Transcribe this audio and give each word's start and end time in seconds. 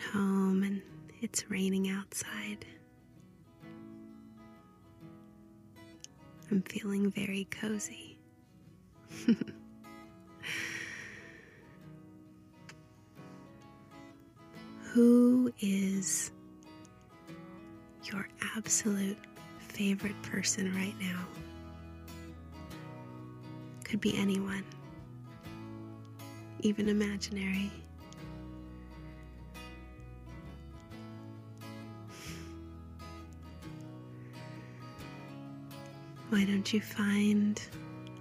At 0.00 0.06
home 0.12 0.62
and 0.62 0.82
it's 1.20 1.50
raining 1.50 1.90
outside. 1.90 2.64
I'm 6.50 6.62
feeling 6.62 7.10
very 7.10 7.46
cozy. 7.50 8.18
Who 14.92 15.52
is 15.60 16.32
your 18.04 18.26
absolute 18.56 19.18
favorite 19.68 20.20
person 20.22 20.74
right 20.74 20.94
now? 21.00 21.24
Could 23.84 24.00
be 24.00 24.16
anyone, 24.16 24.64
even 26.60 26.88
imaginary. 26.88 27.70
Why 36.30 36.44
don't 36.44 36.72
you 36.72 36.80
find 36.80 37.60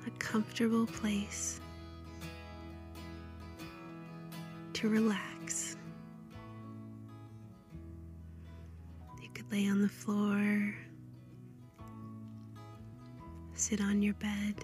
a 0.07 0.09
comfortable 0.17 0.87
place 0.87 1.61
to 4.73 4.89
relax? 4.89 5.77
You 9.21 9.29
could 9.31 9.51
lay 9.51 9.69
on 9.69 9.83
the 9.83 9.87
floor, 9.87 10.73
sit 13.53 13.79
on 13.79 14.01
your 14.01 14.15
bed, 14.15 14.55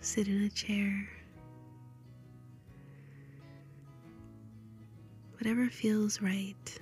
sit 0.00 0.26
in 0.26 0.44
a 0.44 0.48
chair. 0.48 1.06
Whatever 5.36 5.68
feels 5.68 6.22
right. 6.22 6.78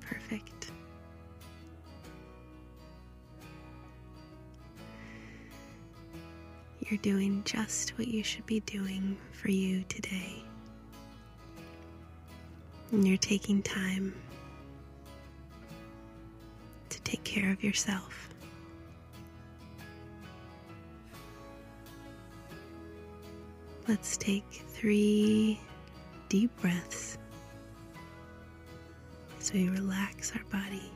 Perfect. 0.00 0.70
You're 6.80 6.98
doing 6.98 7.42
just 7.44 7.98
what 7.98 8.06
you 8.06 8.22
should 8.22 8.46
be 8.46 8.60
doing 8.60 9.16
for 9.32 9.50
you 9.50 9.84
today. 9.88 10.42
And 12.92 13.06
you're 13.06 13.16
taking 13.16 13.62
time 13.62 14.14
to 16.88 17.00
take 17.02 17.24
care 17.24 17.50
of 17.50 17.64
yourself. 17.64 18.28
Let's 23.88 24.16
take 24.16 24.44
three 24.50 25.60
deep 26.28 26.50
breaths 26.60 27.18
as 29.46 29.52
we 29.52 29.68
relax 29.68 30.32
our 30.32 30.42
body. 30.50 30.90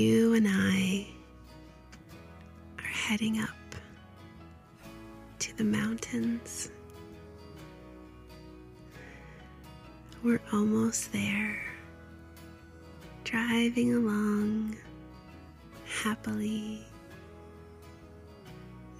You 0.00 0.32
and 0.32 0.48
I 0.48 1.06
are 2.78 2.88
heading 2.88 3.38
up 3.38 3.50
to 5.40 5.54
the 5.58 5.64
mountains. 5.64 6.70
We're 10.24 10.40
almost 10.54 11.12
there, 11.12 11.60
driving 13.24 13.94
along 13.94 14.78
happily, 15.84 16.80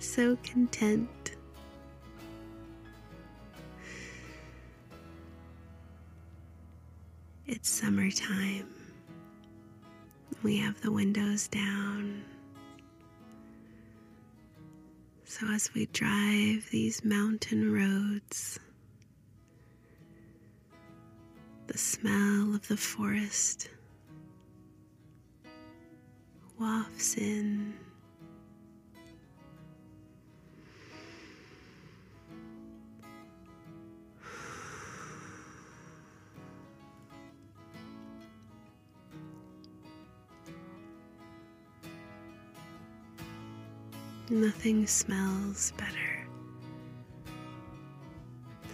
so 0.01 0.37
content. 0.43 1.35
It's 7.47 7.71
summertime. 7.71 8.80
We 10.43 10.57
have 10.59 10.81
the 10.81 10.91
windows 10.91 11.49
down. 11.49 12.25
So, 15.25 15.47
as 15.49 15.73
we 15.75 15.87
drive 15.87 16.69
these 16.71 17.05
mountain 17.05 17.73
roads, 17.73 18.59
the 21.67 21.79
smell 21.79 22.55
of 22.55 22.67
the 22.69 22.77
forest 22.77 23.69
wafts 26.59 27.17
in. 27.17 27.75
Nothing 44.33 44.87
smells 44.87 45.73
better 45.77 46.25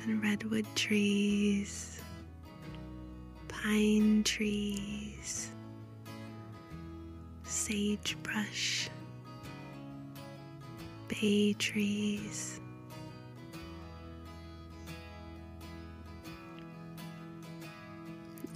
than 0.05 0.21
redwood 0.21 0.67
trees, 0.75 2.03
pine 3.49 4.23
trees, 4.23 5.51
sagebrush, 7.45 8.91
bay 11.09 11.55
trees. 11.55 12.61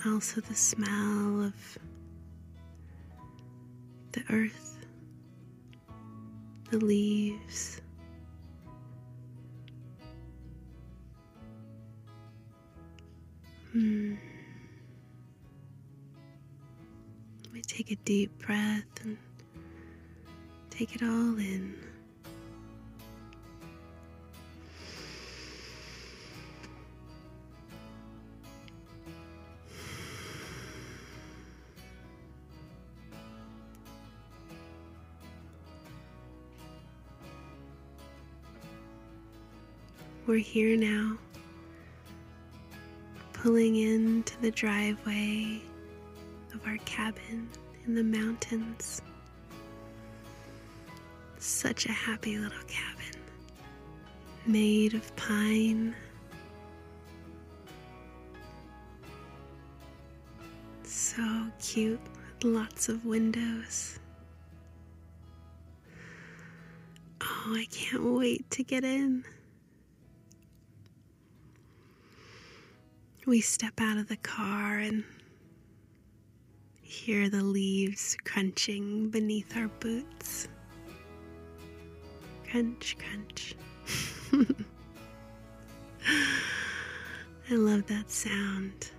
Also, 0.05 0.43
the 0.43 0.55
smell 0.55 1.45
of 1.45 1.79
the 4.13 4.23
earth, 4.29 4.70
the 6.71 6.79
leaves. 6.79 7.81
Hmm. 13.73 14.15
We 17.53 17.61
take 17.63 17.91
a 17.91 17.97
deep 17.97 18.39
breath 18.39 18.85
and 19.03 19.19
take 20.71 20.95
it 20.95 21.03
all 21.03 21.39
in. 21.39 21.90
We're 40.27 40.37
here 40.37 40.77
now, 40.77 41.17
pulling 43.33 43.75
into 43.77 44.41
the 44.41 44.51
driveway 44.53 45.61
of 46.55 46.65
our 46.67 46.77
cabin 46.85 47.49
in 47.85 47.95
the 47.97 48.05
mountains. 48.05 49.03
Such 51.39 51.87
a 51.87 51.93
happy 51.93 52.39
little 52.39 52.63
cabin, 52.69 53.21
made 54.47 54.95
of 54.95 55.17
pine. 55.17 55.97
So 60.85 61.25
cute, 61.61 61.99
with 62.29 62.45
lots 62.45 62.89
of 62.89 63.05
windows. 63.05 63.99
Oh, 67.21 67.55
I 67.57 67.67
can't 67.71 68.05
wait 68.05 68.49
to 68.51 68.63
get 68.63 68.85
in. 68.85 69.25
We 73.31 73.41
step 73.41 73.81
out 73.81 73.97
of 73.97 74.09
the 74.09 74.17
car 74.17 74.79
and 74.79 75.05
hear 76.83 77.29
the 77.29 77.45
leaves 77.45 78.17
crunching 78.25 79.09
beneath 79.09 79.57
our 79.57 79.69
boots. 79.69 80.49
Crunch, 82.51 82.97
crunch. 82.99 83.55
I 87.49 87.55
love 87.55 87.87
that 87.87 88.11
sound. 88.11 88.91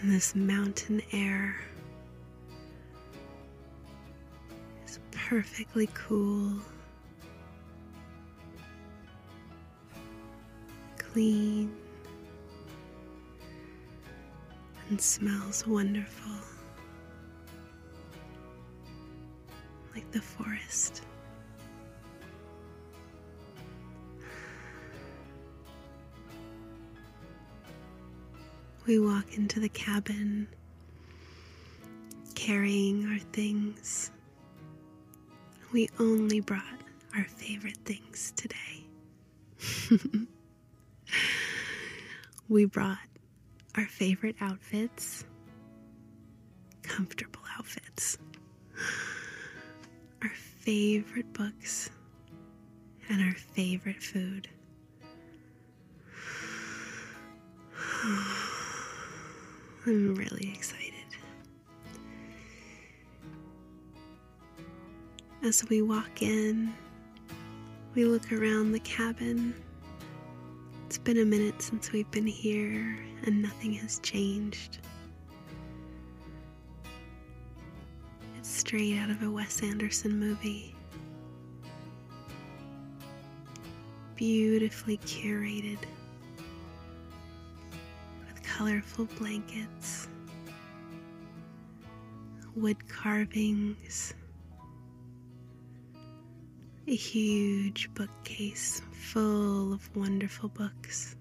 And 0.00 0.10
this 0.10 0.34
mountain 0.34 1.02
air 1.12 1.56
is 4.86 4.98
perfectly 5.10 5.90
cool. 5.92 6.58
clean 11.12 11.70
and 14.92 15.00
smells 15.00 15.66
wonderful, 15.66 16.34
like 19.94 20.10
the 20.10 20.20
forest. 20.20 21.00
We 28.84 28.98
walk 28.98 29.38
into 29.38 29.60
the 29.60 29.70
cabin 29.70 30.46
carrying 32.34 33.06
our 33.06 33.18
things. 33.32 34.10
We 35.72 35.88
only 35.98 36.40
brought 36.40 36.82
our 37.16 37.24
favorite 37.24 37.78
things 37.86 38.34
today. 38.36 38.84
we 42.50 42.66
brought 42.66 42.98
our 43.76 43.86
favorite 43.86 44.36
outfits, 44.40 45.24
comfortable 46.82 47.40
outfits, 47.58 48.18
our 50.22 50.32
favorite 50.60 51.32
books, 51.32 51.90
and 53.08 53.22
our 53.22 53.34
favorite 53.34 54.02
food. 54.02 54.48
I'm 59.86 60.14
really 60.14 60.52
excited. 60.54 60.92
As 65.42 65.68
we 65.68 65.82
walk 65.82 66.22
in, 66.22 66.72
we 67.94 68.04
look 68.04 68.30
around 68.32 68.72
the 68.72 68.80
cabin 68.80 69.54
it's 70.92 70.98
been 70.98 71.20
a 71.20 71.24
minute 71.24 71.62
since 71.62 71.90
we've 71.90 72.10
been 72.10 72.26
here 72.26 72.98
and 73.24 73.40
nothing 73.40 73.72
has 73.72 73.98
changed. 74.00 74.76
It's 78.36 78.50
straight 78.50 78.98
out 78.98 79.08
of 79.08 79.22
a 79.22 79.30
Wes 79.30 79.62
Anderson 79.62 80.20
movie. 80.20 80.74
Beautifully 84.16 84.98
curated 84.98 85.78
with 88.26 88.42
colorful 88.42 89.06
blankets, 89.18 90.08
wood 92.54 92.86
carvings 92.86 94.12
a 96.86 96.94
huge 96.94 97.88
bookcase 97.94 98.82
full 98.92 99.72
of 99.72 99.96
wonderful 99.96 100.48
books. 100.48 101.14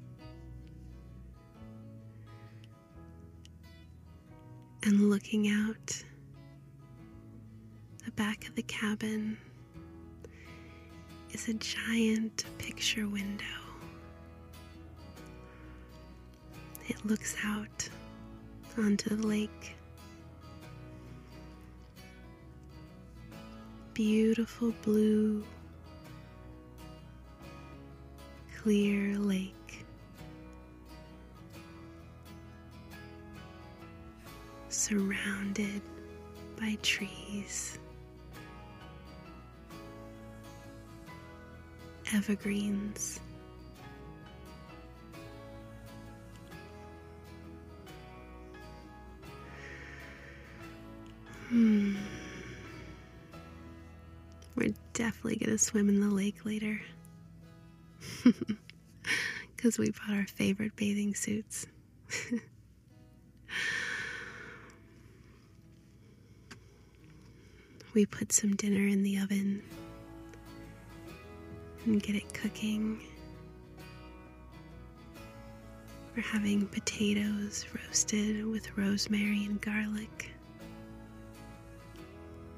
And 4.84 5.10
looking 5.10 5.48
out 5.50 6.04
the 8.04 8.12
back 8.12 8.48
of 8.48 8.56
the 8.56 8.64
cabin 8.64 9.38
is 11.32 11.48
a 11.48 11.54
giant 11.54 12.46
picture 12.58 13.08
window. 13.08 13.46
It 16.88 17.06
looks 17.06 17.36
out 17.46 17.88
onto 18.78 19.16
the 19.16 19.28
lake. 19.28 19.76
Beautiful 24.04 24.74
blue 24.82 25.44
clear 28.58 29.16
lake. 29.20 29.86
Surrounded 34.70 35.84
by 36.60 36.80
trees, 36.82 37.78
evergreens. 42.12 43.20
Hmm. 51.50 51.81
Definitely 54.94 55.38
to 55.46 55.58
swim 55.58 55.90
in 55.90 56.00
the 56.00 56.08
lake 56.08 56.46
later 56.46 56.82
because 59.56 59.78
we 59.78 59.92
bought 59.92 60.16
our 60.16 60.26
favorite 60.28 60.76
bathing 60.76 61.14
suits. 61.16 61.68
we 67.94 68.06
put 68.06 68.32
some 68.32 68.56
dinner 68.56 68.88
in 68.88 69.04
the 69.04 69.18
oven 69.18 69.62
and 71.86 72.02
get 72.02 72.16
it 72.16 72.34
cooking. 72.34 73.00
We're 76.16 76.24
having 76.24 76.68
potatoes 76.68 77.66
roasted 77.74 78.46
with 78.46 78.78
rosemary 78.78 79.46
and 79.46 79.62
garlic. 79.62 80.32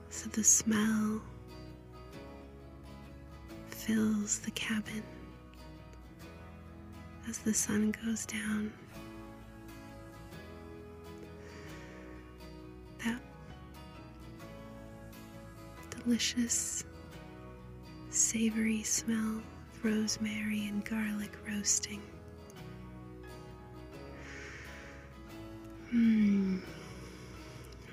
So 0.09 0.29
the 0.29 0.43
smell 0.43 1.21
fills 3.85 4.39
the 4.39 4.51
cabin 4.51 5.03
as 7.27 7.39
the 7.39 7.53
sun 7.53 7.93
goes 8.05 8.25
down. 8.25 8.71
That 13.03 13.19
delicious, 15.89 16.85
savory 18.09 18.83
smell 18.83 19.41
of 19.73 19.83
rosemary 19.83 20.65
and 20.67 20.85
garlic 20.85 21.33
roasting. 21.45 22.01
Hmm. 25.89 26.59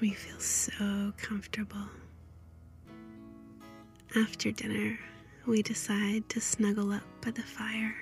We 0.01 0.11
feel 0.11 0.39
so 0.39 1.13
comfortable. 1.17 1.89
After 4.15 4.53
dinner, 4.53 4.97
we 5.47 5.63
decide 5.63 6.29
to 6.29 6.41
snuggle 6.41 6.93
up 6.93 7.03
by 7.23 7.31
the 7.31 7.43
fire. 7.43 7.97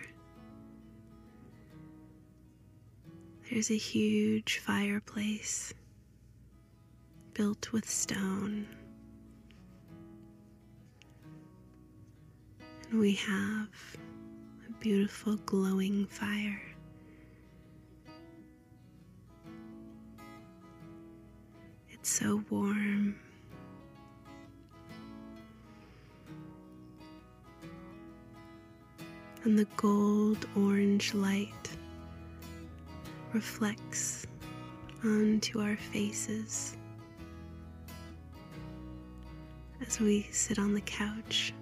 There's 3.51 3.71
a 3.71 3.77
huge 3.77 4.59
fireplace 4.59 5.73
built 7.35 7.73
with 7.73 7.89
stone. 7.89 8.67
And 12.91 13.01
we 13.01 13.15
have 13.15 13.69
a 14.69 14.73
beautiful 14.81 15.37
glowing 15.47 16.07
fire. 16.07 16.61
It's 21.91 22.11
so 22.11 22.43
warm. 22.51 23.17
And 29.49 29.59
the 29.59 29.67
gold 29.79 30.47
orange 30.55 31.15
light 31.15 31.71
reflects 33.33 34.27
onto 35.03 35.61
our 35.61 35.79
faces 35.79 36.77
as 39.81 40.01
we 40.01 40.29
sit 40.33 40.59
on 40.59 40.75
the 40.75 40.83
couch 40.83 41.55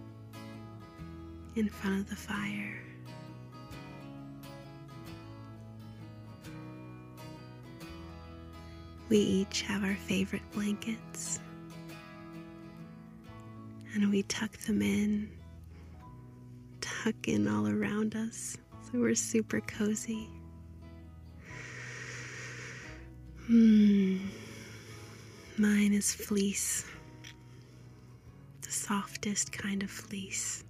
in 1.55 1.69
front 1.69 2.01
of 2.01 2.11
the 2.11 2.17
fire. 2.17 2.83
We 9.09 9.19
each 9.19 9.63
have 9.63 9.85
our 9.85 9.95
favorite 9.95 10.43
blankets 10.53 11.39
and 13.95 14.11
we 14.11 14.25
tuck 14.25 14.51
them 14.59 14.83
in, 14.83 15.36
tuck 17.07 17.29
in 17.29 17.47
all 17.47 17.69
around 17.69 18.17
us 18.17 18.57
so 18.83 18.99
we're 18.99 19.15
super 19.15 19.61
cozy. 19.61 20.29
Hmm. 23.47 24.17
Mine 25.57 25.93
is 25.93 26.13
fleece, 26.13 26.85
the 28.63 28.73
softest 28.73 29.53
kind 29.53 29.85
of 29.85 29.91
fleece. 29.91 30.65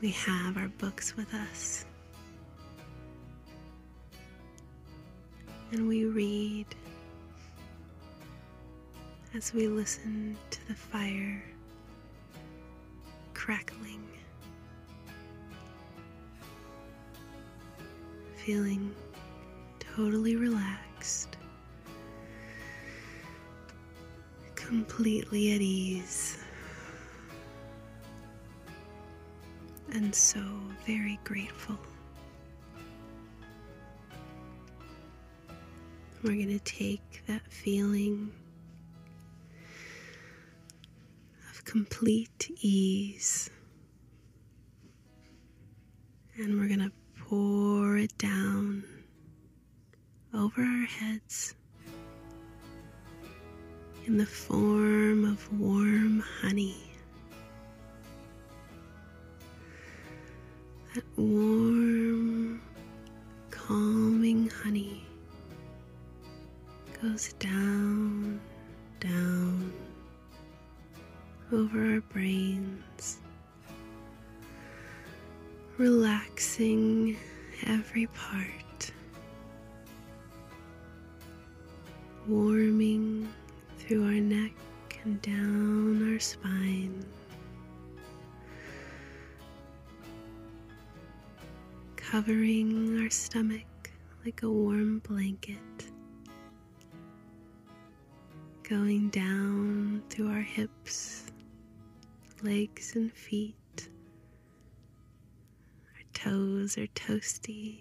We 0.00 0.10
have 0.10 0.56
our 0.56 0.68
books 0.78 1.16
with 1.16 1.32
us. 1.34 1.84
And 5.72 5.86
we 5.86 6.04
read 6.06 6.66
as 9.34 9.52
we 9.52 9.68
listen 9.68 10.36
to 10.50 10.68
the 10.68 10.74
fire 10.74 11.42
crackling, 13.34 14.06
feeling 18.36 18.94
totally 19.78 20.36
relaxed, 20.36 21.36
completely 24.54 25.54
at 25.54 25.60
ease. 25.60 26.38
and 29.92 30.14
so 30.14 30.40
very 30.86 31.18
grateful. 31.24 31.78
We're 36.22 36.34
going 36.34 36.58
to 36.58 36.64
take 36.64 37.22
that 37.28 37.42
feeling 37.48 38.32
of 41.48 41.64
complete 41.64 42.50
ease. 42.60 43.48
And 46.36 46.58
we're 46.58 46.66
going 46.66 46.80
to 46.80 46.92
pour 47.28 47.98
it 47.98 48.18
down 48.18 48.82
over 50.34 50.60
our 50.60 50.86
heads 50.86 51.54
in 54.06 54.18
the 54.18 54.26
form 54.26 54.87
relaxing 75.78 77.16
every 77.66 78.06
part, 78.08 78.92
warming 82.26 83.28
through 83.78 84.04
our 84.04 84.20
neck 84.20 84.52
and 85.04 85.22
down 85.22 86.12
our 86.12 86.18
spine. 86.18 87.04
covering 92.10 92.98
our 93.02 93.10
stomach 93.10 93.90
like 94.24 94.42
a 94.42 94.48
warm 94.48 94.98
blanket, 95.00 95.58
going 98.62 99.10
down 99.10 100.02
through 100.08 100.30
our 100.30 100.40
hips, 100.40 101.26
legs, 102.42 102.96
and 102.96 103.12
feet. 103.12 103.54
Toes 106.28 106.76
are 106.76 106.86
toasty 106.88 107.78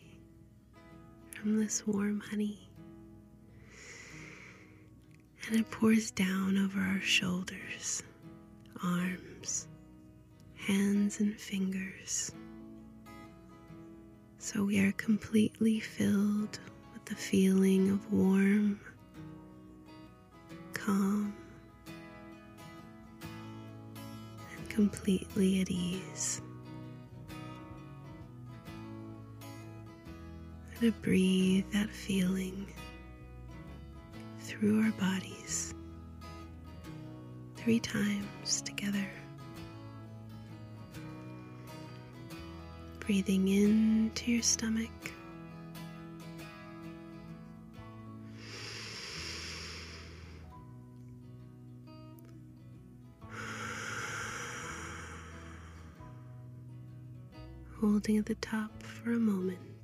from 1.32 1.60
this 1.60 1.86
warm 1.86 2.22
honey. 2.22 2.70
And 5.46 5.60
it 5.60 5.70
pours 5.70 6.12
down 6.12 6.58
over 6.58 6.80
our 6.80 7.02
shoulders, 7.02 8.04
arms, 8.82 9.68
hands, 10.56 11.20
and 11.20 11.38
fingers. 11.38 12.32
So 14.38 14.64
we 14.64 14.80
are 14.80 14.94
completely 14.94 15.82
filled 15.82 16.58
with 16.94 17.04
the 17.04 17.16
feeling 17.16 17.90
of 17.92 18.14
warm, 18.14 18.80
calm, 20.74 21.36
and 24.58 24.70
completely 24.70 25.60
at 25.60 25.70
ease. 25.70 26.42
And 30.80 30.94
to 30.94 31.00
breathe 31.02 31.66
that 31.74 31.90
feeling 31.90 32.68
through 34.42 34.84
our 34.84 34.92
bodies 34.92 35.74
three 37.56 37.80
times 37.80 38.62
together. 38.62 39.08
breathing 43.08 43.48
into 43.48 44.34
your 44.34 44.42
stomach. 44.42 44.90
Holding 57.80 58.18
at 58.18 58.26
the 58.26 58.36
top 58.36 58.84
for 58.84 59.14
a 59.14 59.16
moment. 59.16 59.77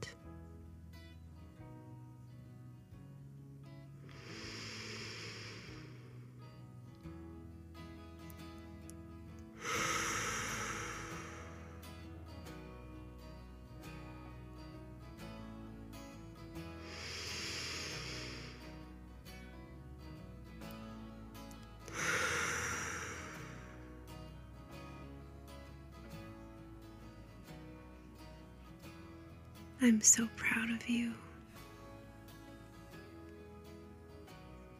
I'm 29.83 29.99
so 29.99 30.29
proud 30.37 30.69
of 30.69 30.87
you 30.87 31.11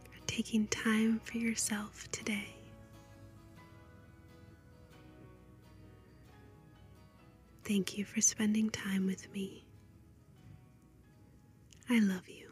for 0.06 0.28
taking 0.28 0.66
time 0.68 1.20
for 1.26 1.38
yourself 1.38 2.10
today. 2.14 2.56
Thank 7.66 7.98
you 7.98 8.06
for 8.06 8.22
spending 8.22 8.70
time 8.70 9.06
with 9.06 9.30
me. 9.34 9.66
I 11.90 12.00
love 12.00 12.30
you. 12.30 12.43